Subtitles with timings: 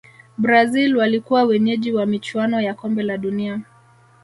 [0.37, 3.61] brazil walikuwa wenyeji wa michuano ya kombe la dunia